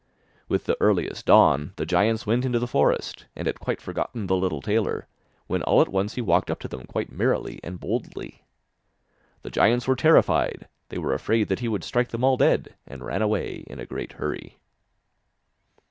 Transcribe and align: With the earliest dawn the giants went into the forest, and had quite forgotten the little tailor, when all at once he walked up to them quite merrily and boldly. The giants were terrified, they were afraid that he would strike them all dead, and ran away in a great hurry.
With 0.47 0.63
the 0.65 0.75
earliest 0.81 1.27
dawn 1.27 1.73
the 1.75 1.85
giants 1.85 2.25
went 2.25 2.43
into 2.43 2.57
the 2.57 2.65
forest, 2.65 3.27
and 3.35 3.45
had 3.45 3.59
quite 3.59 3.79
forgotten 3.79 4.25
the 4.25 4.35
little 4.35 4.59
tailor, 4.59 5.07
when 5.45 5.61
all 5.61 5.79
at 5.79 5.89
once 5.89 6.15
he 6.15 6.21
walked 6.21 6.49
up 6.49 6.59
to 6.61 6.67
them 6.67 6.87
quite 6.87 7.11
merrily 7.11 7.59
and 7.63 7.79
boldly. 7.79 8.41
The 9.43 9.51
giants 9.51 9.87
were 9.87 9.95
terrified, 9.95 10.67
they 10.89 10.97
were 10.97 11.13
afraid 11.13 11.49
that 11.49 11.59
he 11.59 11.67
would 11.67 11.83
strike 11.83 12.09
them 12.09 12.23
all 12.23 12.35
dead, 12.35 12.73
and 12.87 13.05
ran 13.05 13.21
away 13.21 13.63
in 13.67 13.77
a 13.77 13.85
great 13.85 14.13
hurry. 14.13 14.57